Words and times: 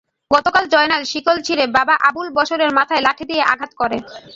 গতকাল 0.31 0.63
জয়নাল 0.73 1.03
শিকল 1.11 1.37
ছিঁড়ে 1.45 1.65
বাবা 1.77 1.95
আবুল 2.07 2.27
বশরের 2.37 2.71
মাথায় 2.77 3.03
লাঠি 3.05 3.23
দিয়ে 3.29 3.43
আঘাত 3.53 3.71
করে। 3.81 3.97